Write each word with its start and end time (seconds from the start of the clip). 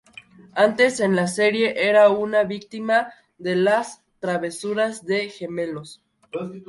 Antes 0.55 0.99
en 0.99 1.15
la 1.15 1.27
serie, 1.27 1.87
era 1.87 2.09
una 2.09 2.43
víctima 2.43 3.13
de 3.37 3.55
las 3.55 4.01
travesuras 4.19 5.05
de 5.05 5.29
gemelos. 5.29 6.01